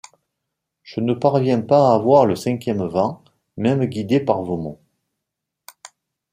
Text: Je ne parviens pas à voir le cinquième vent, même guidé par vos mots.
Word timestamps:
Je 0.81 0.99
ne 0.99 1.13
parviens 1.13 1.61
pas 1.61 1.93
à 1.93 1.97
voir 1.99 2.25
le 2.25 2.35
cinquième 2.35 2.83
vent, 2.87 3.23
même 3.55 3.85
guidé 3.85 4.19
par 4.19 4.41
vos 4.41 4.57
mots. 4.57 4.81